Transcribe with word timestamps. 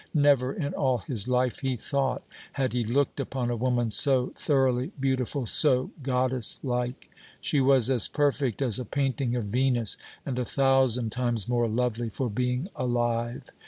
Never 0.15 0.51
in 0.51 0.73
all 0.73 0.97
his 0.97 1.27
life, 1.27 1.59
he 1.59 1.75
thought, 1.75 2.23
had 2.53 2.73
he 2.73 2.83
looked 2.83 3.19
upon 3.19 3.51
a 3.51 3.55
woman 3.55 3.91
so 3.91 4.31
thoroughly 4.35 4.91
beautiful, 4.99 5.45
so 5.45 5.91
goddess 6.01 6.57
like. 6.63 7.11
She 7.39 7.61
was 7.61 7.87
as 7.87 8.07
perfect 8.07 8.63
as 8.63 8.79
a 8.79 8.85
painting 8.85 9.35
of 9.35 9.43
Venus, 9.45 9.97
and 10.25 10.39
a 10.39 10.43
thousand 10.43 11.11
times 11.11 11.47
more 11.47 11.67
lovely 11.67 12.09
for 12.09 12.31
being 12.31 12.67
alive. 12.75 13.51